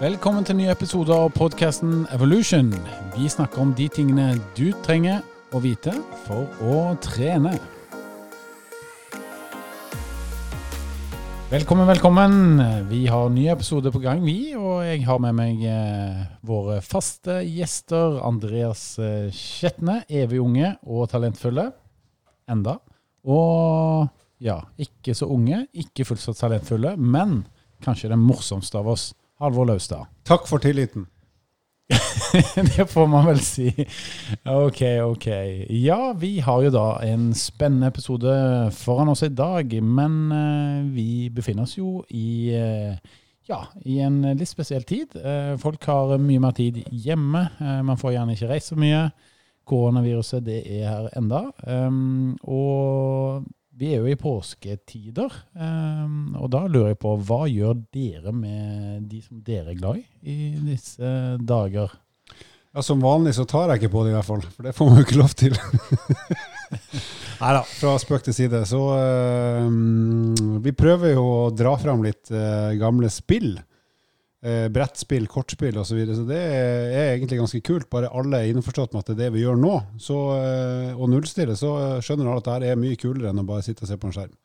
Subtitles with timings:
[0.00, 2.70] Velkommen til nye ny episode av podkasten Evolution.
[3.12, 5.18] Vi snakker om de tingene du trenger
[5.52, 5.92] å vite
[6.22, 7.52] for å trene.
[11.52, 12.64] Velkommen, velkommen.
[12.88, 14.54] Vi har en ny episode på gang, vi.
[14.56, 18.22] Og jeg har med meg eh, våre faste gjester.
[18.24, 21.68] Andreas eh, Skjetne, evig unge og talentfulle.
[22.48, 22.78] Enda.
[23.28, 24.08] Og
[24.40, 27.42] ja, ikke så unge, ikke fullt så talentfulle, men
[27.84, 29.10] kanskje den morsomste av oss.
[29.40, 30.06] Halvor Laustad.
[30.28, 31.06] Takk for tilliten.
[32.76, 33.70] det får man vel si.
[34.44, 35.26] Ok, ok.
[35.70, 38.34] Ja, vi har jo da en spennende episode
[38.76, 39.72] foran oss i dag.
[39.82, 43.16] Men uh, vi befinner oss jo i, uh,
[43.48, 45.16] ja, i en litt spesiell tid.
[45.16, 47.46] Uh, folk har mye mer tid hjemme.
[47.58, 49.06] man får gjerne ikke reist så mye.
[49.70, 51.46] Koronaviruset det er her enda.
[51.64, 53.48] Um, og
[53.80, 59.06] vi er jo i påsketider, um, og da lurer jeg på hva gjør dere med
[59.08, 61.12] de som dere er glad i i disse
[61.48, 61.94] dager?
[62.74, 64.44] Ja, Som vanlig så tar jeg ikke på det, i hvert fall.
[64.54, 65.56] For det får man jo ikke lov til.
[67.40, 68.60] Nei da, fra spøk til side.
[68.68, 73.56] Så uh, vi prøver jo å dra fram litt uh, gamle spill
[74.40, 75.90] brettspill, kortspill osv.
[75.90, 76.16] Så, videre.
[76.16, 77.90] så det er egentlig ganske kult.
[77.92, 79.74] Bare alle er innforstått med at det er det vi gjør nå.
[80.00, 83.48] Så, eh, og nullstille, så skjønner alle at det her er mye kulere enn å
[83.48, 84.36] bare sitte og se på en skjerm.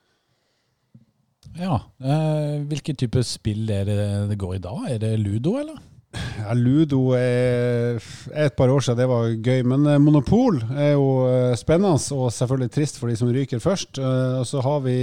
[1.56, 1.80] Ja.
[2.04, 4.00] Eh, hvilke type spill er det
[4.32, 4.88] det går i dag?
[4.92, 5.80] Er det ludo, eller?
[6.16, 7.98] Ja, Ludo er,
[8.32, 11.98] er et par år siden det var gøy, men eh, Monopol er jo eh, spennende
[12.16, 14.00] og selvfølgelig trist for de som ryker først.
[14.00, 14.98] Eh, og så har vi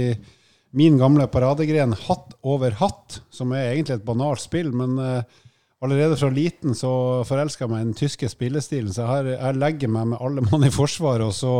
[0.73, 5.41] min gamle paradegren Hatt over hatt, som er egentlig et banalt spill, men uh,
[5.83, 9.91] allerede fra liten så forelska jeg meg i den tyske spillestilen, så jeg, jeg legger
[9.93, 11.53] meg med alle mann i forsvaret, og så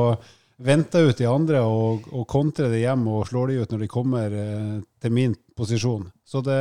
[0.63, 3.83] venter jeg ut de andre og, og kontrer det hjem og slår de ut når
[3.83, 6.09] de kommer uh, til min posisjon.
[6.25, 6.59] Så det,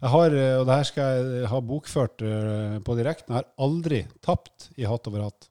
[0.00, 4.04] jeg har, og det her skal jeg ha bokført uh, på direkten, jeg har aldri
[4.24, 5.49] tapt i Hatt over hatt.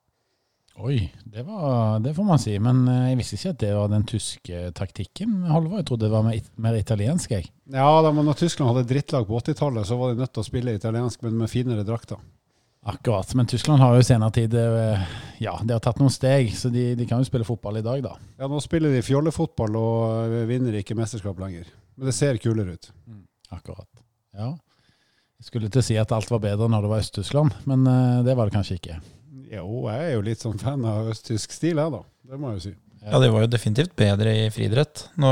[0.80, 2.54] Oi, det, var, det, får man si.
[2.64, 5.34] Men eh, jeg visste ikke at det var den tyske taktikken.
[5.52, 7.34] Halvor, jeg trodde det var mer, mer italiensk.
[7.36, 7.50] jeg.
[7.73, 10.76] Ja, da når Tyskland hadde drittlag på 80-tallet, så var de nødt til å spille
[10.78, 12.22] italiensk, men med finere drakter.
[12.88, 13.36] Akkurat.
[13.36, 15.04] Men Tyskland har jo senere tid eh,
[15.44, 18.00] ja, de har tatt noen steg, så de, de, kan jo spille fotball i dag,
[18.06, 18.16] da.
[18.40, 21.67] Ja, nå spiller de fjollefotball og eh, vinner ikke mesterskap lenger.
[22.00, 22.92] Men det ser kulere ut.
[23.04, 23.26] Mm,
[23.60, 23.90] akkurat.
[24.32, 24.54] Ja.
[25.40, 27.84] Jeg skulle til å si at alt var bedre når det var Øst-Tyskland, men
[28.26, 28.98] det var det kanskje ikke.
[29.49, 32.04] Jo, jeg er jo litt sånn fan av østtysk stil, jeg, da.
[32.30, 32.76] Det må jeg jo si.
[32.99, 35.05] Ja, de var jo definitivt bedre i friidrett.
[35.21, 35.32] Nå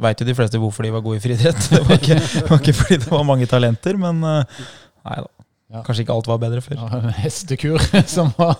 [0.00, 1.58] veit jo de fleste hvorfor de var gode i friidrett.
[1.72, 1.98] Det, var
[2.48, 4.60] var ikke fordi det var mange talenter, men eh,
[5.08, 5.41] nei da.
[5.72, 5.80] Ja.
[5.86, 6.76] Kanskje ikke alt var bedre før.
[6.76, 7.80] Ja, hestekur
[8.14, 8.58] som var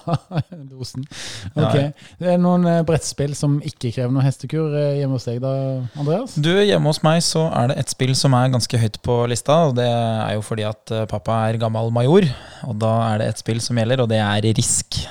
[0.70, 1.04] dosen.
[1.52, 1.92] Ok.
[2.16, 5.52] Det er noen eh, brettspill som ikke krever noe hestekur eh, hjemme hos deg da,
[6.00, 6.38] Andreas?
[6.40, 9.58] Du, Hjemme hos meg så er det et spill som er ganske høyt på lista.
[9.68, 12.24] og Det er jo fordi at eh, pappa er gammel major.
[12.70, 15.02] Og da er det et spill som gjelder, og det er Risk.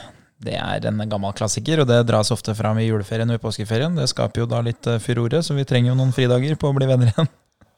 [0.41, 3.94] Det er en gammel klassiker, og det dras ofte fram i juleferien og i påskeferien.
[4.00, 6.89] Det skaper jo da litt furore, så vi trenger jo noen fridager på å bli
[6.89, 7.29] venner igjen.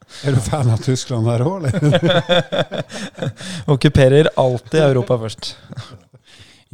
[0.26, 2.82] Er du fan av Tyskland der òg, eller?
[3.74, 5.54] Okkuperer alltid Europa først.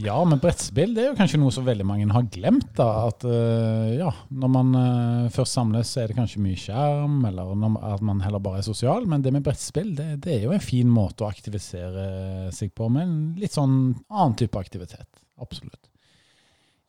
[0.01, 2.71] Ja, men brettspill det er jo kanskje noe som veldig mange har glemt.
[2.79, 7.19] da, at uh, ja, Når man uh, først samles, så er det kanskje mye skjerm,
[7.29, 9.05] eller når, at man heller bare er sosial.
[9.11, 12.89] Men det med brettspill det, det, er jo en fin måte å aktivisere seg på,
[12.89, 13.77] med en litt sånn
[14.09, 15.09] annen type aktivitet.
[15.41, 15.90] Absolutt.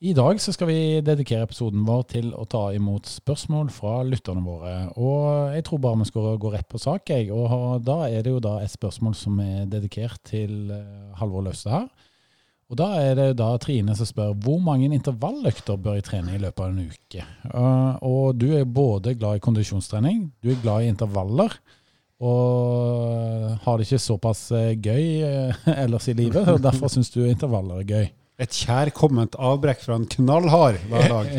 [0.02, 4.42] I dag så skal vi dedikere episoden vår til å ta imot spørsmål fra lytterne
[4.42, 4.72] våre.
[4.98, 7.12] Og jeg tror bare vi skal gå rett på sak.
[7.12, 7.28] Jeg.
[7.30, 11.70] Og da er det jo da et spørsmål som er dedikert til uh, Halvor Løse
[11.70, 11.86] her.
[12.74, 16.42] Og da er det da Trine som spør hvor mange intervalløkter bør jeg trene i
[16.42, 17.26] løpet av en uke.
[17.52, 21.60] Uh, og du er både glad i kondisjonstrening, du er glad i intervaller.
[22.26, 25.22] Og har det ikke såpass eh, gøy
[25.86, 28.10] ellers i livet, og derfor syns du intervaller er gøy
[28.42, 31.32] et kjærkomment avbrekk fra en knallhard hverdag.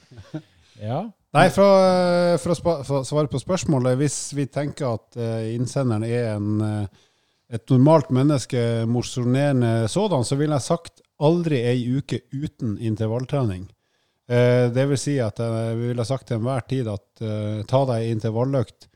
[0.90, 1.00] ja.
[1.30, 7.20] Nei, for, å svare på spørsmålet, hvis vi tenker at uh, innsenderen er en, uh,
[7.50, 13.68] et normalt menneske, mosjonerende sådan, så ville jeg sagt aldri ei uke uten intervalltrening.
[14.30, 17.22] Det vil si at jeg ville sagt til enhver tid at
[17.66, 18.86] ta deg intervalløkt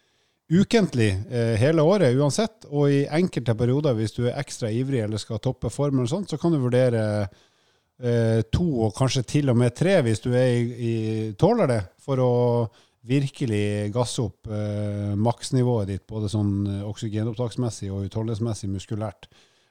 [0.52, 2.68] ukentlig eh, hele året uansett.
[2.70, 6.30] Og i enkelte perioder, hvis du er ekstra ivrig eller skal toppe formen, og sånt,
[6.30, 10.58] så kan du vurdere eh, to og kanskje til og med tre hvis du i,
[10.60, 10.94] i,
[11.40, 12.34] tåler det, for å
[13.04, 19.28] virkelig gasse opp eh, maksnivået ditt, både sånn eh, oksygenopptaksmessig og utholdenhetsmessig muskulært.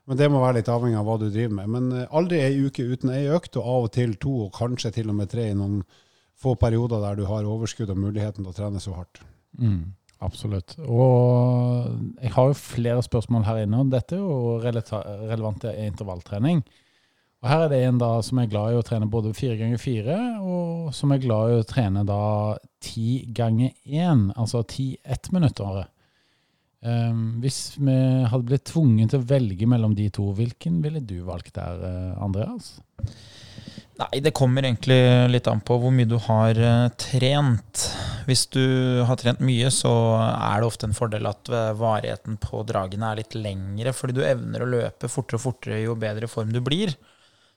[0.09, 1.71] Men det må være litt avhengig av hva du driver med.
[1.73, 4.93] Men eh, aldri ei uke uten ei økt, og av og til to, og kanskje
[4.99, 5.81] til og med tre i noen
[6.43, 9.21] få perioder der du har overskudd og muligheten til å trene så hardt.
[9.57, 9.93] Mm.
[10.23, 10.77] Absolutt.
[10.87, 11.89] Og
[12.21, 13.83] jeg har jo flere spørsmål her inne.
[13.91, 16.63] Dette er jo relevant til intervalltrening.
[17.43, 19.81] Og Her er det en da som er glad i å trene både fire ganger
[19.81, 22.21] fire, og som er glad i å trene da
[22.83, 25.89] ti ganger én, altså ti ettminuttere.
[26.83, 27.95] Um, hvis vi
[28.27, 31.83] hadde blitt tvunget til å velge mellom de to, hvilken ville du valgt der,
[32.23, 32.77] Andreas?
[32.79, 33.52] Andreas?
[33.93, 34.97] Nei, det kommer egentlig
[35.29, 37.83] litt an på hvor mye du har uh, trent.
[38.25, 38.63] Hvis du
[39.05, 43.21] har trent mye, så er det ofte en fordel at uh, varigheten på dragene er
[43.21, 46.95] litt lengre, fordi du evner å løpe fortere og fortere jo bedre form du blir.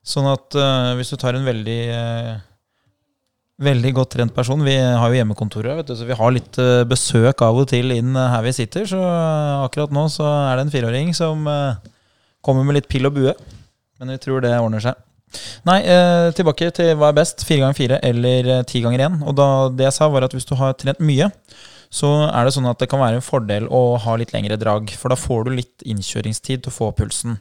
[0.05, 1.81] Sånn at uh, hvis du tar en veldig
[3.56, 7.41] veldig godt trent person Vi har jo hjemmekontoret, vet du, så vi har litt besøk
[7.41, 8.85] av og til inn her vi sitter.
[8.85, 11.49] Så akkurat nå så er det en fireåring som
[12.44, 13.32] kommer med litt pill og bue.
[13.97, 15.00] Men vi tror det ordner seg.
[15.67, 19.17] Nei, eh, tilbake til hva er best, fire ganger fire eller eh, ti ganger én.
[19.26, 21.31] Og da, det jeg sa, var at hvis du har trent mye,
[21.93, 24.93] så er det sånn at det kan være en fordel å ha litt lengre drag.
[24.99, 27.38] For da får du litt innkjøringstid til å få pulsen.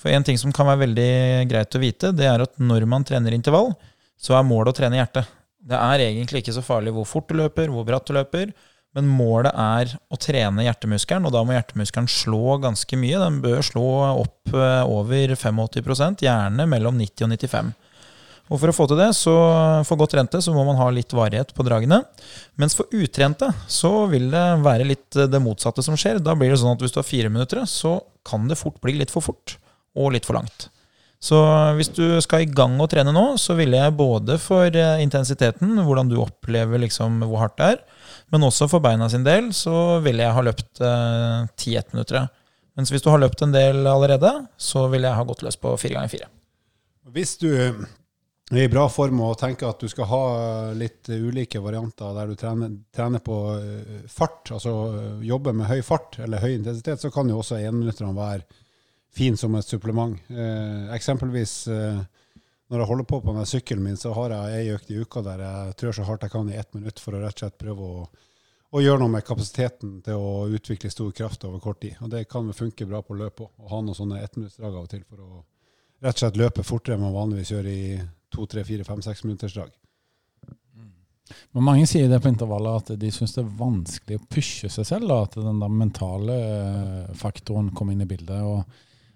[0.00, 1.12] For en ting som kan være veldig
[1.50, 3.72] greit å vite, det er at når man trener intervall,
[4.18, 5.30] så er målet å trene hjertet.
[5.62, 8.50] Det er egentlig ikke så farlig hvor fort du løper, hvor bratt du løper.
[8.96, 13.20] Men målet er å trene hjertemuskelen, og da må hjertemuskelen slå ganske mye.
[13.22, 17.72] Den bør slå opp eh, over 85 gjerne mellom 90 og 95
[18.52, 19.32] og For å få til det, så
[19.88, 22.02] for godt trente, så må man ha litt varighet på dragene.
[22.60, 26.20] Mens for utrente så vil det være litt det motsatte som skjer.
[26.20, 28.98] Da blir det sånn at hvis du har fire minutter, så kan det fort bli
[28.98, 29.56] litt for fort
[29.96, 30.68] og litt for langt.
[31.22, 31.38] Så
[31.78, 35.76] hvis du skal i gang å trene nå, så ville jeg både for eh, intensiteten,
[35.86, 37.91] hvordan du opplever liksom hvor hardt det er,
[38.32, 42.26] men også for beina sin del så ville jeg ha løpt eh, ti eh, ettminuttere.
[42.78, 45.74] Mens hvis du har løpt en del allerede, så ville jeg ha gått løs på
[45.80, 46.30] fire ganger fire.
[47.12, 47.76] Hvis du er
[48.52, 50.24] i bra form og tenker at du skal ha
[50.76, 55.80] litt ulike varianter der du trener, trener på eh, fart, altså eh, jobber med høy
[55.84, 58.44] fart eller høy intensitet, så kan jo også énminutterne være
[59.12, 60.16] fin som et supplement.
[60.32, 62.00] Eh, eksempelvis eh,
[62.70, 65.22] når jeg holder på på den sykkelen min, så har jeg ei økt i uka
[65.24, 67.58] der jeg trør så hardt jeg kan i ett minutt for å rett og slett
[67.60, 68.06] prøve å,
[68.72, 71.98] å gjøre noe med kapasiteten til å utvikle stor kraft over kort tid.
[72.00, 74.92] Og det kan funke bra på løp òg, å ha noen sånne ettminuttsdrag av og
[74.92, 75.42] til for å
[76.02, 77.82] rett og slett løpe fortere enn man vanligvis gjør i
[78.32, 79.74] to, tre, fire, fem, seks minutters drag.
[81.52, 84.88] Men mange sier det på intervaller at de syns det er vanskelig å pushe seg
[84.88, 85.12] selv.
[85.12, 88.40] Da, at den der mentale eh, faktoren kommer inn i bildet.
[88.40, 88.64] og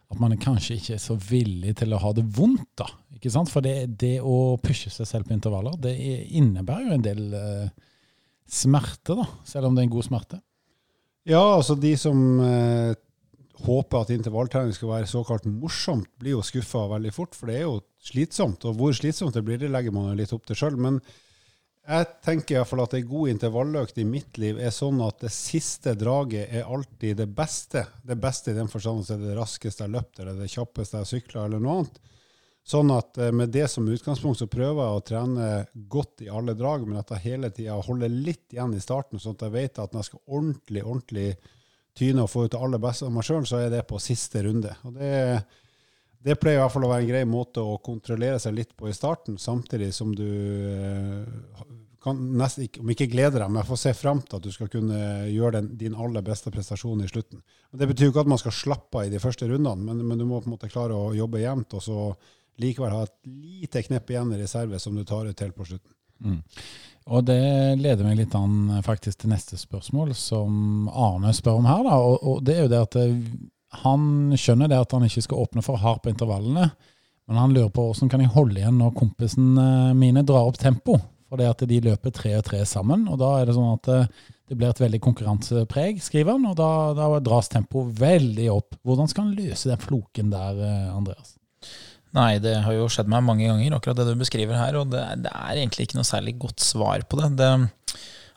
[0.06, 2.68] at man kanskje ikke er så villig til å ha det vondt.
[2.78, 3.50] da, ikke sant?
[3.52, 5.94] For det, det å pushe seg selv på intervaller, det
[6.36, 7.72] innebærer jo en del eh,
[8.46, 10.40] smerte, da, selv om det er en god smerte.
[11.26, 12.94] Ja, altså de som eh,
[13.66, 17.64] håper at intervalltrening skal være såkalt morsomt, blir jo skuffa veldig fort, for det er
[17.66, 18.66] jo slitsomt.
[18.68, 20.76] Og hvor slitsomt det blir, det legger man litt opp til sjøl.
[20.78, 21.00] Men
[21.86, 25.94] jeg tenker iallfall at ei god intervalløkt i mitt liv er sånn at det siste
[25.98, 27.86] draget er alltid det beste.
[28.06, 30.52] Det beste i den forstand at det er det raskeste jeg har løpt, eller det
[30.52, 32.00] kjappeste jeg har sykla, eller noe annet.
[32.66, 35.50] Sånn at eh, med det som utgangspunkt så prøver jeg å trene
[35.86, 39.36] godt i alle drag, men at jeg hele tida holder litt igjen i starten, sånn
[39.38, 41.28] at jeg vet at når jeg skal ordentlig, ordentlig
[41.96, 44.42] tyne og få ut det aller beste av meg sjøl, så er det på siste
[44.44, 44.74] runde.
[44.84, 45.12] Og det,
[46.26, 48.90] det pleier i hvert fall å være en grei måte å kontrollere seg litt på
[48.90, 51.62] i starten, samtidig som du eh,
[52.02, 54.70] kan nesten ikke, om ikke glede deg, men får se frem til at du skal
[54.70, 54.98] kunne
[55.30, 57.46] gjøre den, din aller beste prestasjon i slutten.
[57.70, 60.02] Men det betyr jo ikke at man skal slappe av i de første rundene, men,
[60.02, 62.00] men, du må på en måte klare å jobbe jevnt og så
[62.62, 65.92] likevel ha et lite knepp igjen i reserve som du tar ut helt på slutten.
[66.24, 66.40] Mm.
[67.06, 67.40] Og Det
[67.78, 71.84] leder meg litt an faktisk til neste spørsmål, som Arne spør om her.
[71.86, 71.98] Da.
[72.02, 73.18] Og, og det er jo det at eh,
[73.84, 76.70] Han skjønner det at han ikke skal åpne for hardt på intervallene,
[77.26, 80.96] men han lurer på hvordan kan jeg holde igjen når kompisene mine drar opp tempo.
[81.26, 83.88] For det at de løper tre og tre sammen, og da er det sånn at
[83.90, 88.44] det, eh, det blir et veldig konkurransepreg, skriver han, og da, da dras tempoet veldig
[88.52, 88.76] opp.
[88.86, 91.32] Hvordan skal han løse den floken der, eh, Andreas?
[92.16, 95.02] Nei, det har jo skjedd meg mange ganger, akkurat det du beskriver her, og det,
[95.26, 97.34] det er egentlig ikke noe særlig godt svar på det.
[97.40, 97.50] det.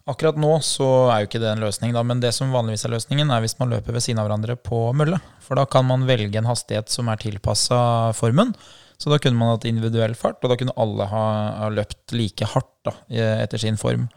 [0.09, 2.95] Akkurat nå så er jo ikke det en løsning, da, men det som vanligvis er
[2.95, 5.21] løsningen, er hvis man løper ved siden av hverandre på mølle.
[5.45, 7.79] For da kan man velge en hastighet som er tilpassa
[8.17, 8.55] formen.
[8.99, 11.23] Så da kunne man hatt individuell fart, og da kunne alle ha,
[11.61, 14.09] ha løpt like hardt da, etter sin form.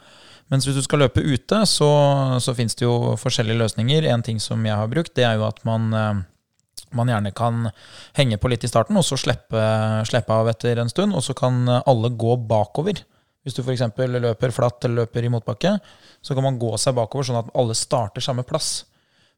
[0.50, 1.90] Mens hvis du skal løpe ute, så,
[2.42, 4.08] så fins det jo forskjellige løsninger.
[4.10, 6.24] En ting som jeg har brukt, det er jo at man, eh,
[6.98, 7.70] man gjerne kan
[8.18, 9.64] henge på litt i starten, og så slippe,
[10.08, 11.16] slippe av etter en stund.
[11.16, 13.02] Og så kan alle gå bakover.
[13.42, 13.82] Hvis du f.eks.
[13.98, 15.76] løper flatt eller løper i motbakke,
[16.22, 18.84] så kan man gå seg bakover, sånn at alle starter samme plass.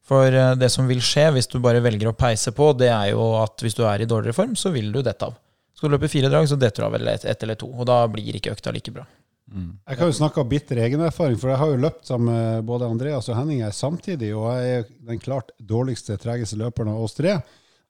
[0.05, 3.11] For eh, det som vil skje hvis du bare velger å peise på, det er
[3.15, 5.33] jo at hvis du er i dårligere form, så vil du dette av.
[5.75, 7.67] Skal du løpe fire drag, så detter du av ett et eller to.
[7.73, 9.07] Og da blir ikke økta like bra.
[9.51, 9.75] Mm.
[9.85, 12.89] Jeg kan jo snakke av bitter egenerfaring, for jeg har jo løpt sammen med både
[12.89, 17.17] Andreas og Henning her samtidig, og jeg er den klart dårligste, tregeste løperen av oss
[17.17, 17.37] tre.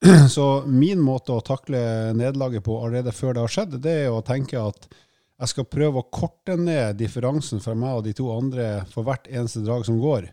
[0.36, 1.80] Så min måte å takle
[2.18, 4.90] nederlaget på allerede før det har skjedd, det er å tenke at
[5.36, 9.28] jeg skal prøve å korte ned differansen fra meg og de to andre for hvert
[9.28, 10.30] eneste drag som går.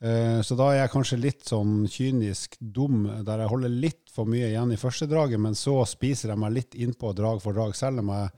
[0.00, 4.28] Eh, så da er jeg kanskje litt sånn kynisk dum, der jeg holder litt for
[4.28, 7.76] mye igjen i første draget, men så spiser jeg meg litt innpå drag for drag.
[7.76, 8.30] Selv om jeg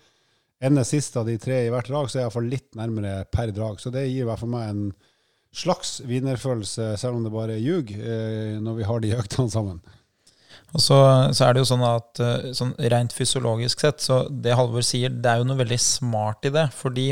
[0.63, 3.51] ender sist av de tre i hvert drag, så er jeg iallfall litt nærmere per
[3.55, 3.81] drag.
[3.83, 4.85] Så det gir i hvert fall meg en
[5.53, 9.83] slags vinnerfølelse, selv om det bare er ljug, eh, når vi har de øktene sammen.
[10.73, 10.99] Og så,
[11.37, 15.13] så, er det jo sånn at eh, sånn rent fysiologisk sett, så det Halvor sier,
[15.13, 16.71] det er jo noe veldig smart i det.
[16.77, 17.11] Fordi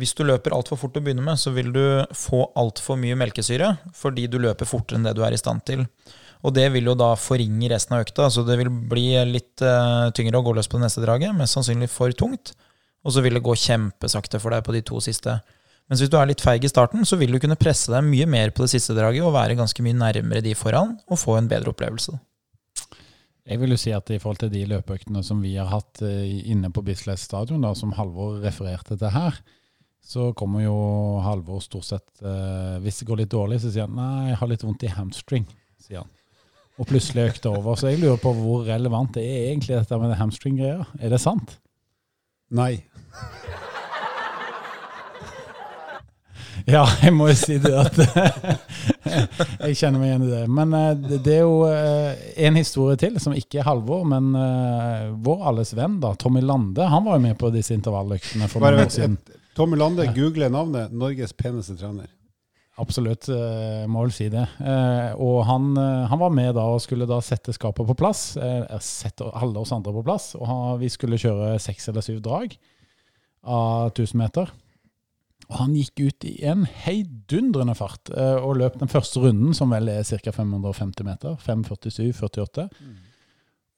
[0.00, 1.84] hvis du løper altfor fort å begynne med, så vil du
[2.16, 5.84] få altfor mye melkesyre fordi du løper fortere enn det du er i stand til.
[6.44, 10.10] Og det vil jo da forringe resten av økta, så det vil bli litt uh,
[10.16, 11.32] tyngre å gå løs på det neste draget.
[11.36, 12.52] Mest sannsynlig for tungt.
[13.04, 15.38] Og så vil det gå kjempesakte for deg på de to siste.
[15.88, 18.28] Mens hvis du er litt feig i starten, så vil du kunne presse deg mye
[18.28, 21.48] mer på det siste draget og være ganske mye nærmere de foran og få en
[21.50, 22.16] bedre opplevelse.
[23.44, 26.48] Jeg vil jo si at i forhold til de løpeøktene som vi har hatt eh,
[26.48, 29.36] inne på Bislett stadion, da, som Halvor refererte til her,
[30.04, 30.76] så kommer jo
[31.24, 34.52] Halvor stort sett eh, Hvis det går litt dårlig, så sier han nei, jeg har
[34.52, 35.44] litt vondt i hamstring.
[35.84, 36.12] sier han.
[36.78, 37.76] Og plutselig økte over.
[37.78, 40.80] Så jeg lurer på hvor relevant det er egentlig dette med det hamstring-greia.
[40.98, 41.58] Er det sant?
[42.54, 42.84] Nei.
[46.64, 47.98] Ja, jeg må jo si det at
[49.64, 50.42] Jeg kjenner meg igjen i det.
[50.48, 52.14] Men uh, det er jo uh,
[52.46, 56.88] en historie til, som ikke er Halvor, men uh, vår alles venn, da, Tommy Lande,
[56.88, 59.18] han var jo med på disse intervalløktene for noen år siden.
[59.54, 62.10] Tommy Lande googler navnet 'Norges peneste trener'.
[62.82, 64.42] Absolutt, jeg må vel si det.
[65.22, 68.32] Og han, han, var med da og skulle da sette skapet på plass.
[68.82, 70.32] Sette alle oss andre på plass.
[70.34, 72.56] Og vi skulle kjøre seks eller syv drag
[73.44, 74.50] av 1000 meter.
[75.50, 79.74] Og han gikk ut i en heidundrende fart eh, og løp den første runden, som
[79.74, 80.32] vel er ca.
[80.32, 81.36] 550 meter.
[81.44, 82.68] 5.47-48.
[82.80, 82.96] Mm.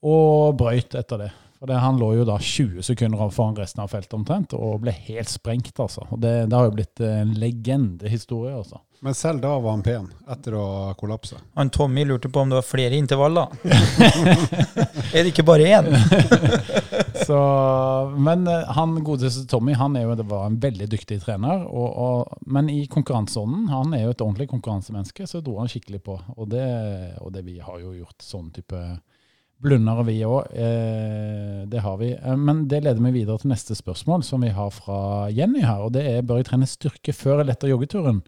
[0.07, 1.33] Og brøyt etter det.
[1.57, 4.93] For det, Han lå jo da 20 sekunder foran resten av feltet omtrent, og ble
[5.09, 5.75] helt sprengt.
[5.81, 6.07] altså.
[6.11, 8.55] Og Det, det har jo blitt en legendehistorie.
[8.55, 8.83] altså.
[9.01, 10.67] Men selv da var han pen, etter å
[10.99, 11.39] kollapse.
[11.59, 13.53] Han Tommy lurte på om det var flere intervaller.
[15.15, 15.93] er det ikke bare én?
[17.27, 17.39] Så,
[18.23, 21.65] men eh, han godeste Tommy han jo, det var en veldig dyktig trener.
[21.67, 26.03] Og, og, men i konkurranseånden, han er jo et ordentlig konkurransemenneske, så dro han skikkelig
[26.07, 26.19] på.
[26.37, 26.67] Og det,
[27.21, 28.81] og det vi har jo gjort sånn type
[29.63, 30.53] blundere, vi òg.
[30.53, 32.13] Eh, det har vi.
[32.15, 35.87] Eh, men det leder meg videre til neste spørsmål, som vi har fra Jenny her.
[35.87, 38.23] Og det er bør jeg trene styrke før eller etter joggeturen?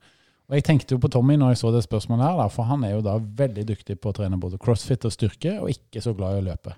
[0.49, 2.93] Og Jeg tenkte jo på Tommy når jeg så det spørsmålet her, for han er
[2.95, 6.31] jo da veldig dyktig på å trene både crossfit og styrke, og ikke så glad
[6.39, 6.73] i å løpe.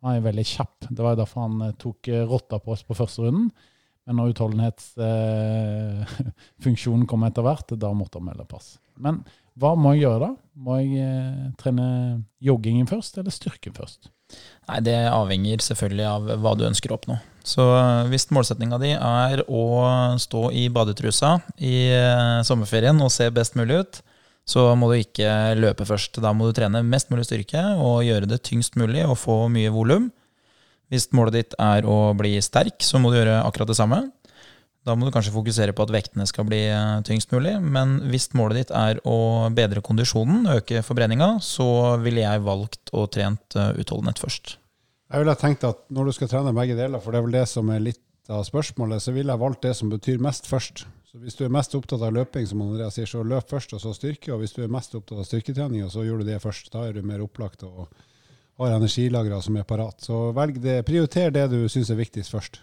[0.00, 0.78] Han er veldig kjapp.
[0.88, 3.48] Det var jo derfor han eh, tok eh, rotta på oss på første runden.
[4.08, 8.80] Men når utholdenhetsfunksjonen eh, kom etter hvert, da måtte han melde pass.
[8.96, 9.20] Men
[9.60, 10.32] hva må jeg gjøre da?
[10.64, 11.04] Må jeg
[11.60, 11.86] trene
[12.40, 14.08] joggingen først, eller styrken først?
[14.70, 17.18] Nei, Det avhenger selvfølgelig av hva du ønsker å oppnå.
[17.46, 17.64] Så
[18.12, 19.64] hvis målsettinga di er å
[20.20, 24.00] stå i badetrusa i eh, sommerferien og se best mulig ut,
[24.50, 26.20] så må du ikke løpe først.
[26.22, 29.72] Da må du trene mest mulig styrke og gjøre det tyngst mulig og få mye
[29.74, 30.10] volum.
[30.90, 34.02] Hvis målet ditt er å bli sterk, så må du gjøre akkurat det samme.
[34.88, 37.58] Da må du kanskje fokusere på at vektene skal bli eh, tyngst mulig.
[37.60, 43.04] Men hvis målet ditt er å bedre kondisjonen, øke forbrenninga, så ville jeg valgt å
[43.12, 44.56] trent eh, utholdenhet først.
[45.10, 47.44] Jeg ville tenkt at når du skal trene begge deler, for det er vel det
[47.50, 50.86] som er litt av spørsmålet, så ville jeg valgt det som betyr mest først.
[51.10, 53.82] Så Hvis du er mest opptatt av løping, som Andrea sier, så løp først, og
[53.82, 54.30] så styrke.
[54.32, 56.94] Og hvis du er mest opptatt av styrketrening, så gjør du det først, da er
[56.94, 57.88] du mer opplagt og
[58.60, 59.98] har energilagre som er parat.
[60.06, 62.60] Så velg det, prioriter det du syns er viktigst først.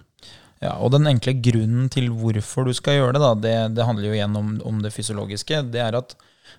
[0.63, 4.09] Ja, og den enkle grunnen til hvorfor du skal gjøre det, da, det, det handler
[4.09, 5.61] jo igjen om, om, det fysiologiske.
[5.73, 6.15] Det er at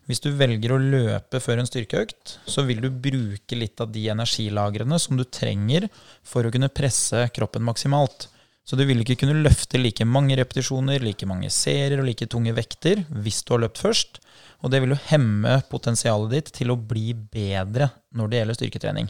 [0.08, 4.06] hvis du velger å løpe før en styrkeøkt, så vil du bruke litt av de
[4.12, 5.88] energilagrene som du trenger
[6.26, 8.28] for å kunne presse kroppen maksimalt.
[8.68, 12.52] Så du vil ikke kunne løfte like mange repetisjoner, like mange serier og like tunge
[12.52, 14.20] vekter hvis du har løpt først.
[14.60, 17.88] Og det vil jo hemme potensialet ditt til å bli bedre
[18.18, 19.08] når det gjelder styrketrening.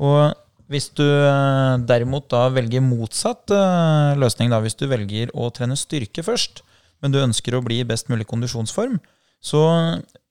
[0.00, 0.36] Og
[0.70, 5.78] hvis du eh, derimot da velger motsatt eh, løsning, da, hvis du velger å trene
[5.78, 6.62] styrke først,
[7.02, 9.00] men du ønsker å bli i best mulig kondisjonsform,
[9.42, 9.64] så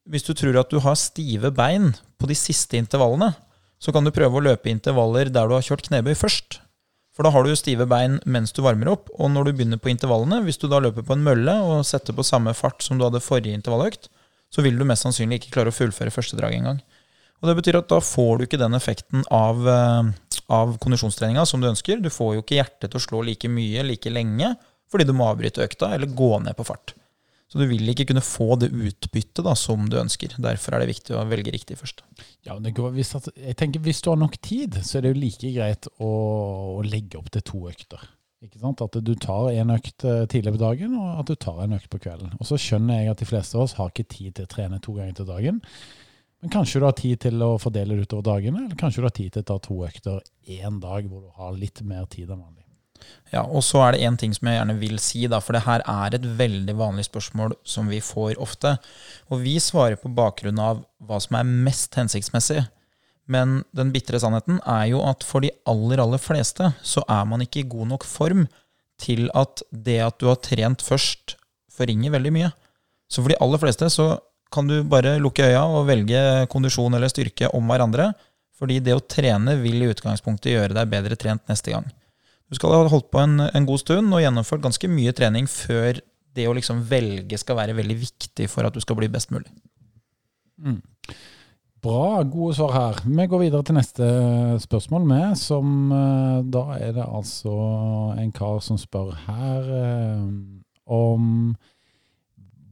[0.09, 1.91] hvis du tror at du har stive bein
[2.21, 3.33] på de siste intervallene,
[3.79, 6.59] så kan du prøve å løpe intervaller der du har kjørt knebøy først.
[7.15, 9.81] For da har du jo stive bein mens du varmer opp, og når du begynner
[9.81, 12.99] på intervallene, hvis du da løper på en mølle og setter på samme fart som
[12.99, 14.07] du hadde forrige intervalløkt,
[14.49, 16.79] så vil du mest sannsynlig ikke klare å fullføre første drag engang.
[17.39, 20.11] Og Det betyr at da får du ikke den effekten av, eh,
[20.49, 22.01] av kondisjonstreninga som du ønsker.
[22.01, 24.55] Du får jo ikke hjertet til å slå like mye like lenge
[24.89, 26.95] fordi du må avbryte økta eller gå ned på fart.
[27.49, 30.35] Så du vil ikke kunne få det utbyttet som du ønsker.
[30.41, 32.03] Derfor er det viktig å velge riktig først.
[32.45, 35.53] Ja, går, hvis, jeg tenker Hvis du har nok tid, så er det jo like
[35.55, 36.11] greit å,
[36.77, 38.05] å legge opp til to økter.
[38.45, 38.83] Ikke sant?
[38.85, 41.89] At du tar en økt eh, tidlig på dagen, og at du tar en økt
[41.91, 42.37] på kvelden.
[42.37, 44.79] Og så skjønner jeg at de fleste av oss har ikke tid til å trene
[44.85, 45.59] to ganger til dagen.
[46.39, 49.15] Men kanskje du har tid til å fordele det utover dagene, eller kanskje du har
[49.15, 52.39] tid til å ta to økter én dag hvor du har litt mer tid enn
[52.39, 52.63] vanlig.
[53.31, 55.63] Ja, og så er det én ting som jeg gjerne vil si, da, for det
[55.67, 58.75] her er et veldig vanlig spørsmål som vi får ofte.
[59.29, 62.63] Og vi svarer på bakgrunn av hva som er mest hensiktsmessig.
[63.29, 67.45] Men den bitre sannheten er jo at for de aller, aller fleste så er man
[67.45, 68.47] ikke i god nok form
[68.99, 71.37] til at det at du har trent først,
[71.71, 72.49] forringer veldig mye.
[73.09, 74.09] Så for de aller fleste så
[74.53, 78.11] kan du bare lukke øya og velge kondisjon eller styrke om hverandre.
[78.59, 81.87] Fordi det å trene vil i utgangspunktet gjøre deg bedre trent neste gang.
[82.49, 86.01] Du skal ha holdt på en, en, god stund og gjennomført ganske mye trening før
[86.35, 89.51] det å liksom velge skal være veldig viktig for at du skal bli best mulig.
[90.59, 90.81] Mm.
[91.79, 92.97] Bra, gode svar her.
[93.05, 94.07] Vi går videre til neste
[94.65, 97.53] spørsmål med, som eh, da er det altså
[98.19, 100.25] en kar som spør her eh,
[100.91, 101.53] om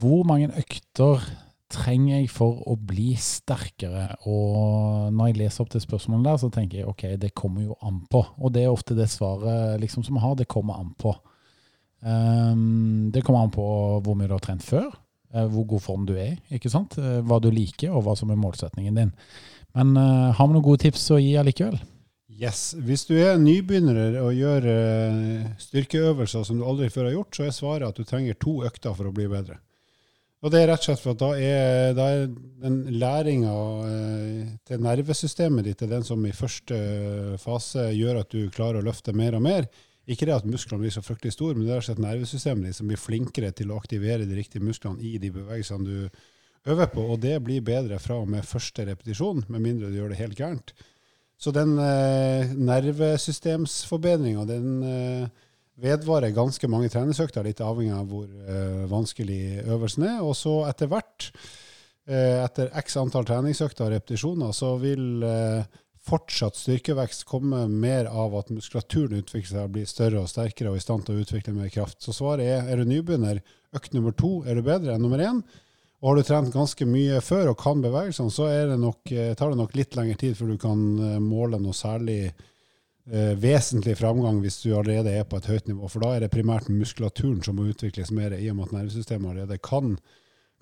[0.02, 1.24] hvor mange økter
[1.72, 4.10] trenger jeg for å bli sterkere?
[4.30, 7.78] Og når jeg leser opp det spørsmålet der, så tenker jeg ok, det kommer jo
[7.86, 8.24] an på.
[8.40, 11.16] Og det er ofte det svaret liksom, som vi har, det kommer an på.
[12.02, 13.66] Um, det kommer an på
[14.06, 14.92] hvor mye du har trent før,
[15.34, 16.94] uh, hvor god form du er ikke sant?
[17.02, 19.14] Uh, hva du liker, og hva som er målsetningen din.
[19.78, 21.80] Men uh, har vi noen gode tips å gi allikevel?
[22.38, 22.76] Yes.
[22.86, 24.68] Hvis du er nybegynner og gjør
[25.58, 28.94] styrkeøvelser som du aldri før har gjort, så er svaret at du trenger to økter
[28.94, 29.58] for å bli bedre.
[30.46, 32.28] Og det er rett og slett for at da er, da er
[32.62, 33.54] den læringa
[33.90, 36.78] eh, til nervesystemet ditt er den som i første
[37.42, 39.66] fase gjør at du klarer å løfte mer og mer.
[40.08, 42.70] Ikke det at musklene blir så fryktelig store, men det er rett og slett nervesystemet
[42.70, 46.94] ditt som blir flinkere til å aktivere de riktige musklene i de bevegelsene du øver
[46.94, 47.08] på.
[47.16, 50.38] Og det blir bedre fra og med første repetisjon, med mindre du gjør det helt
[50.38, 50.76] gærent.
[51.38, 55.44] Så den eh, nervesystemsforbedringa, den eh,
[55.82, 60.22] vedvarer ganske mange treningsøkter, litt avhengig av hvor uh, vanskelig øvelsen er.
[60.26, 61.30] Og så etter hvert,
[62.10, 65.62] uh, etter x antall treningsøkter og repetisjoner, så vil uh,
[66.08, 70.80] fortsatt styrkevekst komme mer av at muskulaturen utvikler seg og blir større og sterkere og
[70.80, 72.00] i stand til å utvikle mer kraft.
[72.02, 73.44] Så svaret er er du nybegynner,
[73.76, 75.44] økt nummer to er du bedre enn nummer én.
[75.98, 79.58] Og har du trent ganske mye før og kan bevegelsene, så det nok, tar det
[79.58, 80.84] nok litt lengre tid før du kan
[81.26, 82.30] måle noe særlig
[83.08, 85.88] vesentlig framgang hvis du allerede er på et høyt nivå.
[85.92, 89.32] For da er det primært muskulaturen som må utvikles mer, i og med at nervesystemet
[89.32, 89.96] allerede kan,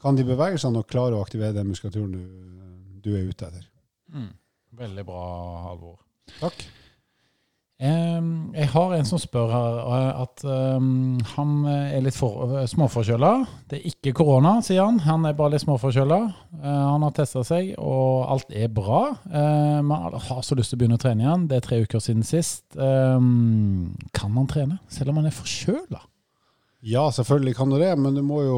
[0.01, 2.25] kan de bevegelsene og klare å aktivere den muskulaturen du,
[3.01, 3.69] du er ute etter.
[4.13, 4.34] Mm.
[4.75, 5.23] Veldig bra,
[5.69, 5.99] Halvor.
[6.39, 6.65] Takk.
[7.76, 10.44] Jeg har en som spør her eh, at
[11.36, 13.32] han er litt for, uh, småforkjøla.
[13.68, 15.02] Det er ikke korona, sier han.
[15.04, 16.20] Han er bare litt småforkjøla.
[16.64, 19.02] Han har testa seg, og alt er bra.
[19.28, 21.48] Men har så lyst til å begynne å trene igjen.
[21.52, 22.64] Det er tre uker siden sist.
[22.80, 26.00] Kan man trene selv om man er forkjøla?
[26.86, 28.58] Ja, selvfølgelig kan du det, men du må jo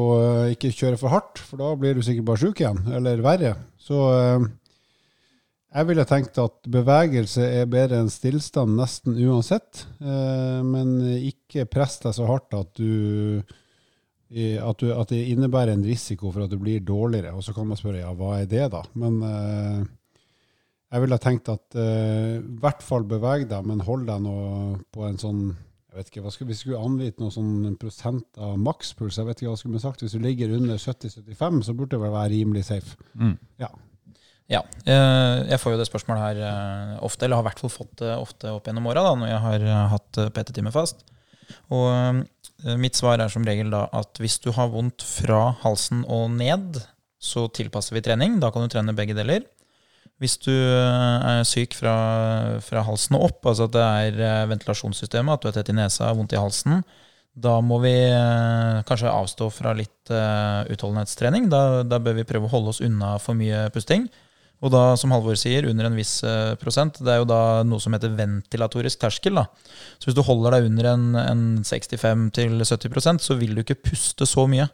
[0.52, 3.54] ikke kjøre for hardt, for da blir du sikkert bare sjuk igjen, eller verre.
[3.80, 3.98] Så
[5.78, 9.84] jeg ville tenkt at bevegelse er bedre enn stillstand nesten uansett.
[10.02, 15.86] Eh, men ikke press deg så hardt at, du, at, du, at, det innebærer en
[15.86, 17.34] risiko for at du blir dårligere.
[17.36, 18.82] Og så kan man spørre ja, hva er det, da?
[18.98, 19.86] Men eh,
[20.88, 24.36] jeg ville tenkt at eh, i hvert fall beveg deg, men hold deg nå
[24.94, 25.42] på en sånn
[25.88, 29.40] jeg vet ikke, hva skulle, vi skulle angitt noe sånn prosent av makspuls, jeg vet
[29.40, 30.02] ikke hva skulle vi sagt.
[30.04, 32.92] Hvis du ligger under 70-75, så burde det vel være rimelig safe.
[33.18, 33.32] Mm.
[33.58, 33.70] Ja.
[34.48, 34.62] Ja.
[34.88, 37.98] Eh, jeg får jo det spørsmålet her eh, ofte, eller har i hvert fall fått
[38.00, 41.04] det ofte opp gjennom åra når jeg har eh, hatt PT-time fast.
[41.72, 42.24] Og
[42.80, 46.80] mitt svar er som regel da at hvis du har vondt fra halsen og ned,
[47.20, 48.36] så tilpasser vi trening.
[48.42, 49.46] Da kan du trene begge deler.
[50.20, 51.94] Hvis du er syk fra,
[52.64, 56.10] fra halsen og opp, altså at det er ventilasjonssystemet, at du er tett i nesa,
[56.18, 56.82] vondt i halsen,
[57.38, 57.94] da må vi
[58.88, 61.48] kanskje avstå fra litt utholdenhetstrening.
[61.52, 64.08] Da, da bør vi prøve å holde oss unna for mye pusting.
[64.58, 66.98] Og da, som Halvor sier, under en viss eh, prosent.
[66.98, 69.38] Det er jo da noe som heter ventilatorisk terskel.
[69.38, 69.46] da.
[70.02, 74.48] Så hvis du holder deg under en, en 65-70% så vil du ikke puste så
[74.50, 74.66] mye.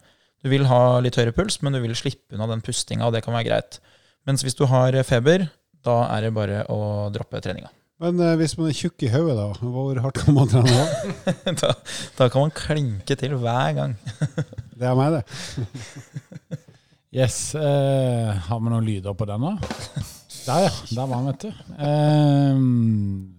[0.44, 3.24] Du vil ha litt høyere puls, men du vil slippe unna den pustinga, og det
[3.24, 3.80] kan være greit.
[4.28, 5.48] Mens hvis du har feber,
[5.84, 7.68] da er det bare å droppe treninga.
[8.02, 11.54] Men eh, hvis man er tjukk i hodet, da, hvor hardt kan man trene da?
[11.60, 11.74] da?
[12.16, 13.98] Da kan man klinke til hver gang.
[14.80, 16.62] det er meg, det.
[17.14, 17.54] Yes.
[17.54, 19.54] Eh, har vi noen lyder på den, da?
[20.44, 20.70] Der, ja.
[20.90, 21.52] Der var han, vet du.
[21.86, 22.56] Eh,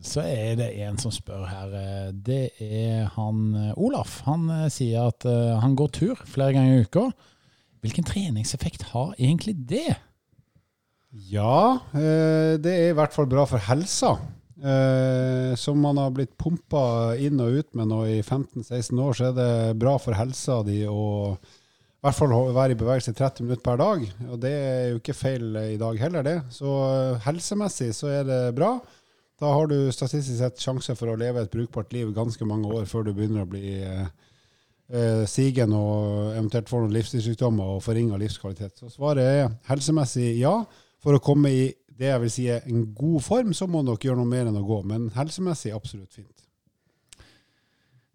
[0.08, 1.74] så er det en som spør her.
[2.16, 4.22] Det er han Olaf.
[4.26, 5.28] Han sier at
[5.62, 7.04] han går tur flere ganger i uka.
[7.86, 10.00] Hvilken treningseffekt har egentlig det?
[11.30, 14.16] Ja, det er i hvert fall bra for helsa.
[15.62, 19.38] Som man har blitt pumpa inn og ut med nå i 15-16 år, så er
[19.38, 21.36] det bra for helsa di å
[22.06, 24.04] i hvert fall være i bevegelse 30 minutter per dag.
[24.30, 26.36] Og det er jo ikke feil i dag heller, det.
[26.54, 28.76] Så eh, helsemessig så er det bra.
[29.42, 32.86] Da har du statistisk sett sjanse for å leve et brukbart liv ganske mange år
[32.86, 34.06] før du begynner å bli eh,
[34.94, 38.78] eh sigen og eventuelt får noen livsstilssykdommer og forringa livskvalitet.
[38.78, 40.60] Så svaret er helsemessig ja.
[41.02, 44.12] For å komme i det jeg vil si er en god form, så må dere
[44.12, 44.84] gjøre noe mer enn å gå.
[44.86, 46.45] Men helsemessig absolutt fint.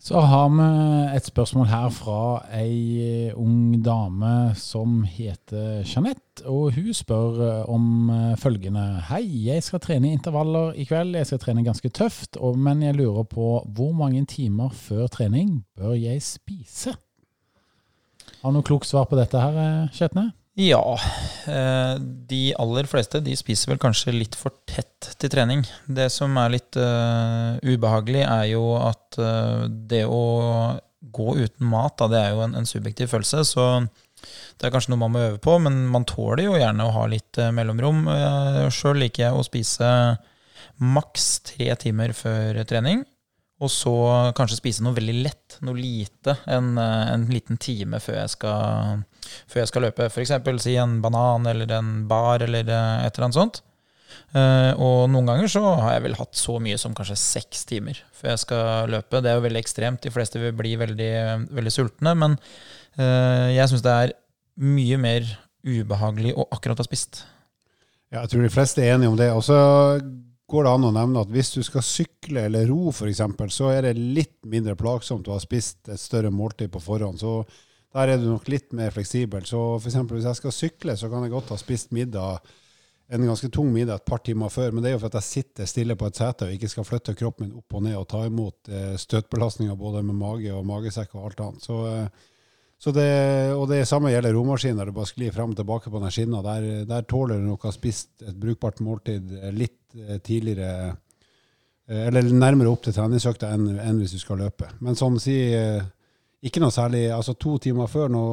[0.00, 0.66] Så har vi
[1.12, 2.20] et spørsmål her fra
[2.56, 6.46] ei ung dame som heter Jeanette.
[6.48, 9.02] Og hun spør eh, om eh, følgende.
[9.10, 11.18] Hei, jeg skal trene intervaller i kveld.
[11.20, 15.92] Jeg skal trene ganske tøft, men jeg lurer på hvor mange timer før trening bør
[15.92, 16.96] jeg spise?
[18.40, 20.30] Har du noe klokt svar på dette her, Kjetne?
[20.58, 20.98] Ja.
[21.46, 25.62] Eh, de aller fleste de spiser vel kanskje litt for tett til trening.
[25.86, 30.22] Det som er litt uh, ubehagelig, er jo at uh, det å
[31.00, 33.44] gå uten mat, da, det er jo en, en, subjektiv følelse.
[33.46, 33.68] Så
[34.58, 37.06] det er kanskje noe man må øve på, men man tåler jo gjerne å ha
[37.10, 38.04] litt uh, mellomrom.
[38.74, 39.88] Sjøl liker jeg å spise
[40.80, 43.04] maks tre timer før trening.
[43.60, 43.92] Og så
[44.36, 49.02] kanskje spise noe veldig lett, noe lite, en, en liten time før jeg skal
[49.50, 50.06] før jeg skal løpe.
[50.10, 50.36] F.eks.
[50.62, 53.62] si en banan eller en bar eller eh, et eller annet sånt.
[54.30, 57.98] Uh, og noen ganger så har jeg vel hatt så mye som kanskje seks timer
[58.14, 59.22] før jeg skal løpe.
[59.22, 60.02] Det er jo veldig ekstremt.
[60.04, 61.12] De fleste vil bli veldig,
[61.50, 62.14] veldig sultne.
[62.18, 62.38] Men
[63.00, 64.14] jeg syns det er
[64.60, 65.28] mye mer
[65.64, 67.22] ubehagelig å akkurat ha spist.
[68.10, 69.30] Ja, jeg tror de fleste er enige om det.
[69.32, 69.56] Og så
[70.50, 73.22] går det an å nevne at hvis du skal sykle eller ro f.eks.,
[73.54, 77.20] så er det litt mindre plagsomt å ha spist et større måltid på forhånd.
[77.22, 77.44] Så
[77.94, 79.46] der er du nok litt mer fleksibel.
[79.46, 80.00] Så f.eks.
[80.10, 82.42] hvis jeg skal sykle, så kan jeg godt ha spist middag,
[83.10, 84.74] en ganske tung middag et par timer før.
[84.74, 86.86] Men det er jo for at jeg sitter stille på et sete og ikke skal
[86.86, 90.66] flytte kroppen min opp og ned og ta imot eh, støtbelastninger både med mage og
[90.66, 91.66] magesekk og alt annet.
[91.66, 92.29] Så, eh,
[92.96, 93.10] det,
[93.52, 96.40] og det samme gjelder romaskin, der du bare sklir frem og tilbake på den skinna.
[96.46, 100.96] Der, der, tåler du nok å ha spist et brukbart måltid litt eh, tidligere,
[101.90, 104.68] eller nærmere opp til treningsøkta enn, enn hvis du skal løpe.
[104.80, 105.36] Men sånn si
[106.40, 108.24] ikke noe særlig altså To timer før, nå,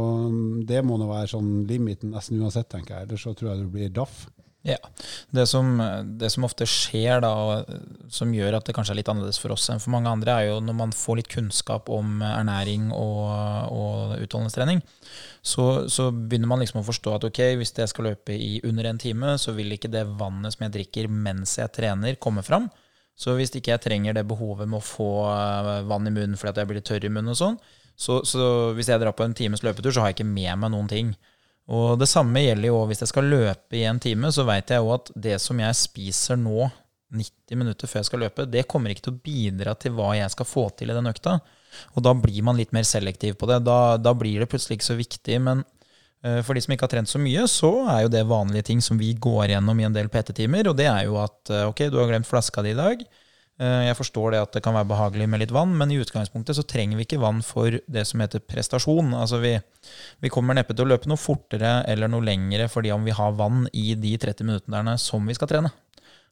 [0.67, 3.07] det må nå være sånn limiten nesten uansett, tenker jeg.
[3.07, 4.27] Ellers så tror jeg det blir daff.
[4.67, 4.77] Ja.
[5.31, 5.77] Det som,
[6.19, 7.63] det som, ofte skjer, da,
[8.11, 10.49] som gjør at det kanskje er litt annerledes for oss enn for mange andre, er
[10.49, 13.29] jo når man får litt kunnskap om ernæring og,
[13.71, 14.83] og utholdenhetstrening,
[15.39, 18.89] så, så, begynner man liksom å forstå at ok, hvis jeg skal løpe i under
[18.89, 22.67] en time, så vil ikke det vannet som jeg drikker mens jeg trener, komme fram.
[23.17, 26.61] Så hvis ikke jeg trenger det behovet med å få eh, vann i munnen fordi
[26.61, 27.55] jeg blir tørr i munnen og sånn,
[27.97, 28.43] så, så,
[28.77, 31.15] hvis jeg drar på en times løpetur, så har jeg ikke med meg noen ting.
[31.67, 34.83] Og det samme gjelder jo hvis jeg skal løpe i en time, så veit jeg
[34.83, 36.69] jo at det som jeg spiser nå,
[37.07, 40.31] 90 minutter før jeg skal løpe, det kommer ikke til å bidra til hva jeg
[40.33, 41.37] skal få til i den økta.
[41.95, 43.61] Og da blir man litt mer selektiv på det.
[43.67, 45.37] Da, da blir det plutselig ikke så viktig.
[45.43, 48.69] Men uh, for de som ikke har trent så mye, så er jo det vanlige
[48.71, 50.71] ting som vi går gjennom i en del PT-timer.
[50.71, 53.03] Og det er jo at uh, ok, du har glemt flaska di i dag.
[53.57, 56.59] Eh, jeg forstår det at det kan være behagelig med litt vann, men i utgangspunktet
[56.59, 59.15] så trenger vi ikke vann for det som heter prestasjon.
[59.17, 59.55] Altså vi,
[60.21, 63.33] vi kommer neppe til å løpe noe fortere eller noe lengre fordi om vi har
[63.39, 65.73] vann i de 30 minuttene som vi skal trene.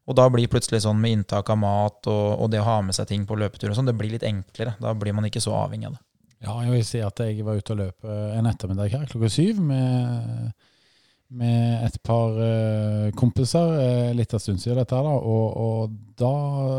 [0.06, 2.94] Og da blir plutselig sånn med inntak av mat og, og det å ha med
[2.94, 4.76] seg ting på løpetur og sånn, det blir litt enklere.
[4.78, 6.04] Da blir man ikke så avhengig av det.
[6.46, 9.64] Ja, jeg vil si at jeg var ute og løp en ettermiddag her klokka syv
[9.66, 10.52] med
[11.36, 16.32] med et par uh, kompiser uh, litt av stund siden, dette da, og, og, da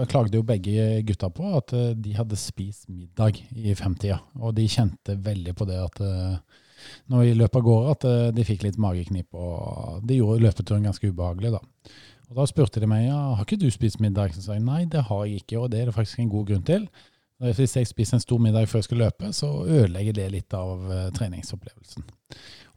[0.08, 4.18] klagde jo begge gutta på at uh, de hadde spist middag i femtida.
[4.40, 6.02] Og de kjente veldig på det at
[7.10, 9.34] når vi løp av gårde, at de fikk litt mageknip.
[9.34, 11.94] Og det gjorde løpeturen ganske ubehagelig, da.
[12.30, 14.34] Og da spurte de meg ja, har ikke du spist middag.
[14.34, 16.50] Så sa jeg nei, det har jeg ikke, og det er det faktisk en god
[16.50, 16.86] grunn til.
[17.42, 20.86] Hvis jeg spiser en stor middag før jeg skal løpe, så ødelegger det litt av
[21.18, 22.06] treningsopplevelsen.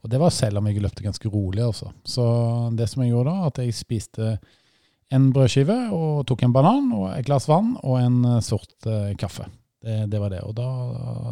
[0.04, 1.90] Og det var selv om jeg løpte ganske rolig, altså.
[2.04, 2.24] Så
[2.76, 4.34] det som jeg gjorde da, at jeg spiste
[5.14, 9.10] en brødskive og tok en banan og et glass vann og en eh, sort uh,
[9.18, 9.48] kaffe.
[9.80, 10.42] Det, det, var det.
[10.46, 10.68] Og da,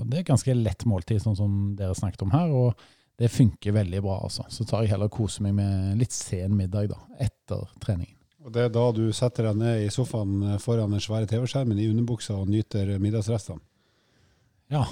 [0.08, 2.54] det er ganske lett måltid, sånn som dere snakket om her.
[2.54, 2.86] og
[3.18, 4.20] det funker veldig bra.
[4.28, 4.44] altså.
[4.48, 8.17] Så tar jeg heller og koser meg med litt sen middag da, etter treningen.
[8.48, 11.76] Og Det er da du setter deg ned i sofaen eh, foran den svære TV-skjermen
[11.76, 13.60] i underbuksa og nyter middagsrestene?
[14.72, 14.86] Ja,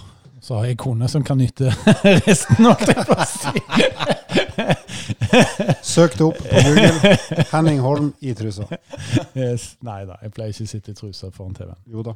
[0.45, 1.71] så har jeg kone som kan nyte
[2.27, 3.57] resten, holdt jeg på å si.
[5.89, 7.17] Søk det opp på Google.
[7.55, 8.69] Henning Holm i trusa.
[9.33, 9.71] Yes.
[9.81, 11.81] Nei da, jeg pleier ikke å sitte i trusa foran TV-en.
[11.89, 12.13] Jo da.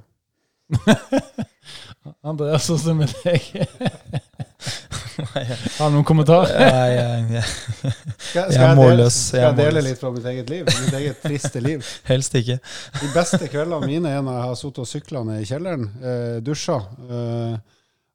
[2.35, 4.29] Andreas, hvordan med deg?
[5.79, 6.49] Har du noen kommentar?
[6.49, 7.43] Jeg, jeg,
[7.81, 7.95] jeg,
[8.35, 10.69] Jeg er målløs, skal jeg dele litt fra mitt eget liv?
[10.69, 11.85] Mitt eget triste liv.
[12.11, 12.59] helst ikke.
[13.01, 16.39] De beste kveldene mine er når jeg har sittet og sykla ned i kjelleren, eh,
[16.45, 16.79] dusja.
[17.09, 17.59] Eh,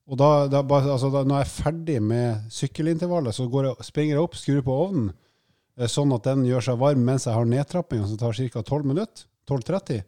[0.05, 4.17] og da, da, altså, da, når jeg er ferdig med sykkelintervallet, så går jeg, springer
[4.17, 5.11] jeg opp, skrur på ovnen,
[5.79, 8.61] eh, sånn at den gjør seg varm mens jeg har nedtrappinga, som tar ca.
[8.61, 9.25] 12 minutter.
[9.49, 10.05] 12.30.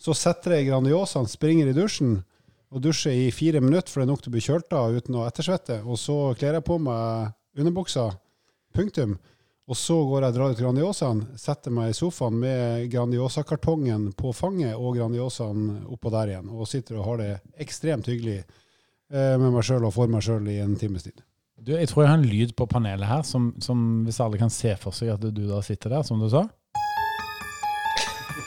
[0.00, 2.20] Så setter jeg Grandiosaen, springer i dusjen
[2.70, 5.18] og dusjer i fire minutter, for det er nok til å bli kjølt av uten
[5.18, 5.80] å ettersvette.
[5.82, 8.10] Og så kler jeg på meg underbuksa.
[8.76, 9.16] Punktum.
[9.70, 14.32] Og så går jeg og drar ut Grandiosaen, setter meg i sofaen med Grandiosa-kartongen på
[14.34, 17.30] fanget og Grandiosaen oppå der igjen, og sitter og har det
[17.62, 21.22] ekstremt hyggelig eh, med meg sjøl og for meg sjøl i en times tid.
[21.60, 24.50] Du, jeg tror jeg har en lyd på panelet her, som, som hvis alle kan
[24.50, 26.46] se for seg at du da sitter der, som du sa.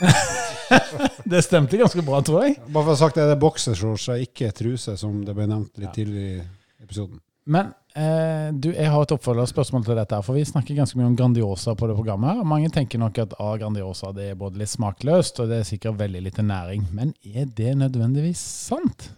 [1.30, 2.58] det stemte ganske bra, tror jeg.
[2.68, 5.46] Bare for å ha sagt det, det er boksershorts, og ikke truse, som det ble
[5.50, 5.94] nevnt litt Ja.
[5.96, 7.20] tidligere i episoden.
[7.44, 11.16] Men eh, du, jeg har et oppfølgerspørsmål til dette, for vi snakker ganske mye om
[11.18, 12.30] Grandiosa på det programmet.
[12.32, 15.58] her, og Mange tenker nok at ah, Grandiosa det er både litt smakløst, og det
[15.60, 16.86] er sikkert veldig lite næring.
[16.96, 19.10] Men er det nødvendigvis sant?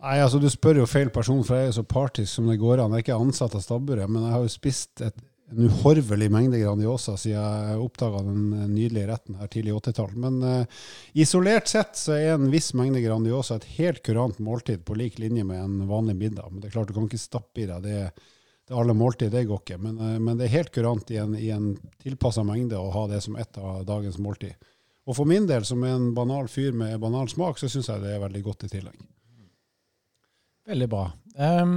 [0.00, 2.60] Nei, altså Du spør jo feil person, for jeg er jo så partisk som det
[2.62, 2.94] går an.
[2.94, 5.18] Jeg er ikke ansatt av stabburet, men jeg har jo spist et,
[5.50, 10.16] en uhorvelig mengde Grandiosa siden jeg oppdaga den eh, nydelige retten her tidlig i 80-tall.
[10.22, 10.82] Men uh,
[11.18, 15.44] isolert sett så er en viss mengde Grandiosa et helt kurant måltid på lik linje
[15.46, 16.50] med en vanlig middag.
[16.50, 18.00] Men det er klart du kan ikke stappe i deg det,
[18.68, 19.80] det alle måltid, det går ikke.
[19.82, 23.06] Men, uh, men det er helt kurant i en, i en tilpassa mengde å ha
[23.10, 24.54] det som ett av dagens måltid.
[25.10, 28.04] Og for min del, som er en banal fyr med banal smak, så syns jeg
[28.04, 29.00] det er veldig godt i tillegg.
[30.70, 31.08] Veldig bra.
[31.40, 31.70] Eh,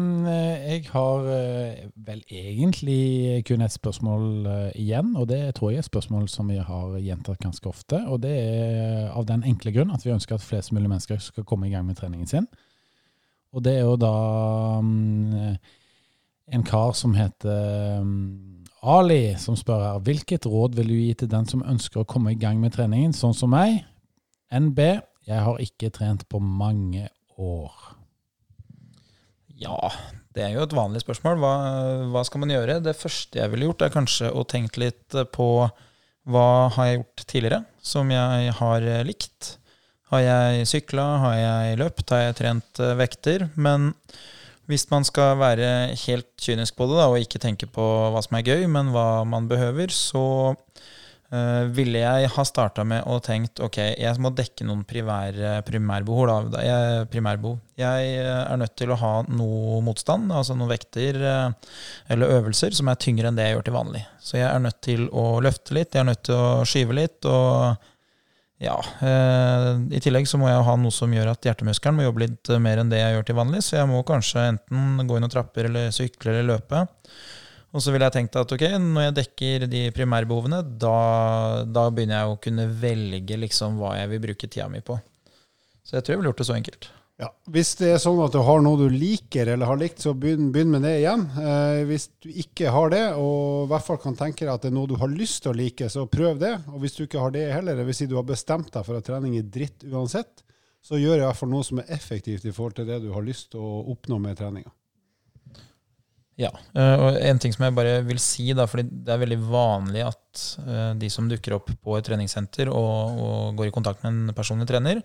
[0.73, 5.85] jeg har eh, vel egentlig kun et spørsmål eh, igjen, og det tror jeg er
[5.85, 8.03] et spørsmål som vi har gjentatt ganske ofte.
[8.05, 11.47] Og det er av den enkle grunn at vi ønsker at flest mulig mennesker skal
[11.47, 12.47] komme i gang med treningen sin.
[13.53, 14.13] Og det er jo da
[14.81, 15.57] um,
[16.53, 21.31] en kar som heter um, Ali, som spør her hvilket råd vil du gi til
[21.33, 23.83] den som ønsker å komme i gang med treningen, sånn som meg?
[24.53, 24.79] NB,
[25.29, 27.07] jeg har ikke trent på mange
[27.41, 28.02] år.
[29.63, 29.89] Ja,
[30.35, 31.39] det er jo et vanlig spørsmål.
[31.41, 31.55] Hva,
[32.13, 32.81] hva skal man gjøre?
[32.83, 35.49] Det første jeg ville gjort, er kanskje å tenke litt på
[36.31, 39.57] hva har jeg gjort tidligere som jeg har likt.
[40.13, 43.47] Har jeg sykla, har jeg løpt, har jeg trent eh, vekter?
[43.55, 43.91] Men
[44.69, 45.69] hvis man skal være
[46.05, 49.23] helt kynisk på det da, og ikke tenke på hva som er gøy, men hva
[49.27, 50.53] man behøver, så
[51.33, 56.49] eh, ville jeg ha starta med og tenkt ok, jeg må dekke noen primære, primærbehov.
[56.53, 56.63] Da.
[56.65, 57.57] Jeg, primærbehov.
[57.79, 61.79] Jeg eh, er nødt til å ha noe motstand, altså noen vekter uh,
[62.13, 64.03] eller øvelser som er tyngre enn det jeg gjør til vanlig.
[64.21, 67.25] Så jeg er nødt til å løfte litt, jeg er nødt til å skyve litt.
[67.25, 67.89] og
[68.63, 72.23] ja, uh, I tillegg så må jeg ha noe som gjør at hjertemuskelen må jobbe
[72.23, 73.63] litt eh, mer enn det jeg gjør til vanlig.
[73.65, 76.85] Så jeg må kanskje enten gå inn og trapper eller sykle eller løpe.
[77.73, 80.97] Og så ville jeg tenkt at ok, når jeg dekker de primærbehovene, da,
[81.65, 84.99] da begynner jeg å kunne velge liksom hva jeg vil bruke tida mi på.
[85.81, 86.89] Så jeg tror jeg ville gjort det så enkelt.
[87.21, 90.15] Ja, Hvis det er sånn at du har noe du liker eller har likt, så
[90.17, 91.25] begynn, begynn med det igjen.
[91.37, 94.71] Eh, hvis du ikke har det, og i hvert fall kan tenke deg at det
[94.71, 96.55] er noe du har lyst til å like, så prøv det.
[96.73, 99.05] Og hvis du ikke har det heller, vil si du har bestemt deg for at
[99.09, 100.41] trening er dritt uansett,
[100.83, 103.23] så gjør i hvert fall noe som er effektivt i forhold til det du har
[103.23, 104.73] lyst til å oppnå med treninga.
[106.39, 109.37] Ja, eh, og en ting som jeg bare vil si, da, fordi det er veldig
[109.51, 114.01] vanlig at eh, de som dukker opp på et treningssenter og, og går i kontakt
[114.01, 115.03] med en personlig trener,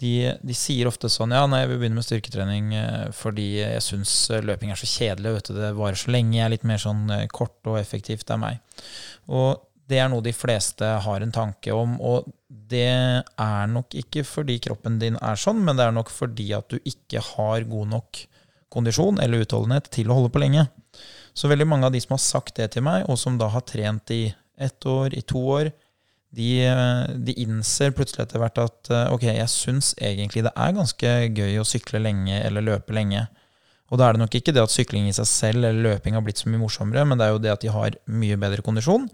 [0.00, 3.84] de, de sier ofte sånn Ja, nei, jeg vil begynne med styrketrening eh, fordi jeg
[3.84, 6.80] syns løping er så kjedelig, vet du, det varer så lenge, jeg er litt mer
[6.82, 7.04] sånn
[7.36, 8.82] kort og effektivt, det meg.
[9.28, 14.24] Og det er noe de fleste har en tanke om, og det er nok ikke
[14.24, 17.92] fordi kroppen din er sånn, men det er nok fordi at du ikke har god
[17.92, 18.24] nok
[18.74, 20.66] kondisjon eller utholdenhet til å holde på lenge.
[21.34, 23.64] Så veldig mange av de som har sagt det til meg, og som da har
[23.66, 24.28] trent i
[24.60, 25.72] ett år, i to år,
[26.34, 26.50] de,
[27.26, 31.60] de innser plutselig etter hvert at eh, ok, jeg syns egentlig det er ganske gøy
[31.60, 33.26] å sykle lenge eller løpe lenge.
[33.92, 36.24] Og da er det nok ikke det at sykling i seg selv eller løping har
[36.26, 39.06] blitt så mye morsommere, men det er jo det at de har mye bedre kondisjon,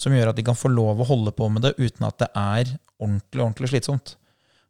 [0.00, 2.30] som gjør at de kan få lov å holde på med det uten at det
[2.32, 4.16] er ordentlig, ordentlig slitsomt.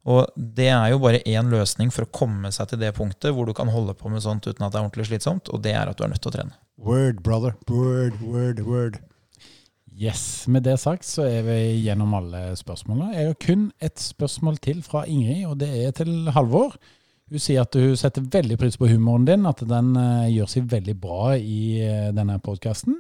[0.05, 3.49] Og det er jo bare én løsning for å komme seg til det punktet hvor
[3.49, 5.89] du kan holde på med sånt uten at det er ordentlig slitsomt, og det er
[5.89, 6.57] at du er nødt til å trene.
[6.77, 7.55] Word, brother.
[7.71, 9.01] Word, word, word.
[9.95, 13.15] Yes, Med det sagt så er vi gjennom alle spørsmålene.
[13.15, 16.75] Jeg har kun et spørsmål til fra Ingrid, og det er til Halvor.
[17.31, 20.67] Hun sier at hun setter veldig pris på humoren din, at den eh, gjør seg
[20.73, 22.99] veldig bra i eh, denne podkasten.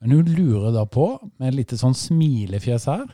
[0.00, 3.04] Men hun lurer da på, med et lite sånn smilefjes her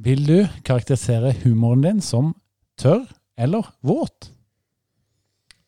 [0.00, 2.32] Vil du karakterisere humoren din som
[2.80, 3.02] tørr
[3.36, 4.30] eller våt?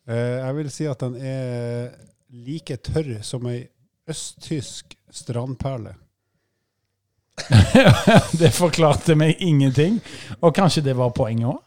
[0.09, 1.91] Eh, jeg vil si at den er
[2.33, 3.67] like tørr som ei
[4.09, 5.93] østtysk strandperle.
[8.41, 10.01] det forklarte meg ingenting,
[10.41, 11.61] og kanskje det var poenget òg?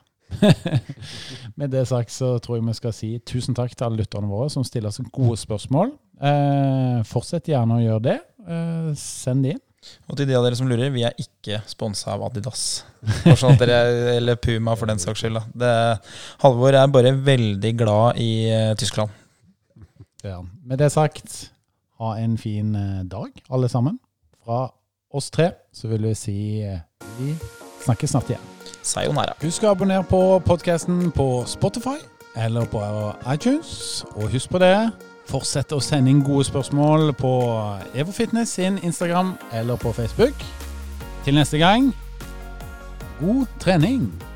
[1.59, 4.49] Med det sagt så tror jeg vi skal si tusen takk til alle lytterne våre
[4.49, 5.93] som stiller oss gode spørsmål.
[6.17, 8.19] Eh, fortsett gjerne å gjøre det.
[8.49, 9.64] Eh, send det inn.
[10.09, 12.83] Og til de av dere som lurer, vi er ikke sponsa av Adidas.
[13.41, 13.79] Sånn dere,
[14.15, 15.41] eller Puma, for den saks skyld.
[15.57, 15.73] Det,
[16.43, 19.13] Halvor er bare veldig glad i uh, Tyskland.
[20.25, 20.39] Ja.
[20.65, 21.51] Med det sagt,
[22.01, 23.99] ha en fin uh, dag, alle sammen.
[24.45, 24.67] Fra
[25.15, 26.81] oss tre så vil vi si uh,
[27.19, 27.33] vi
[27.85, 28.51] snakkes snart igjen.
[28.85, 29.33] Sayonara.
[29.41, 31.97] Husk å abonnere på podkasten på Spotify
[32.37, 32.81] eller på
[33.31, 34.03] iTunes.
[34.13, 34.75] Og husk på det,
[35.29, 37.33] fortsett å sende inn gode spørsmål på
[37.95, 40.45] EvoFitness sin Instagram eller på Facebook.
[41.25, 41.91] Til neste gang,
[43.19, 44.34] god trening!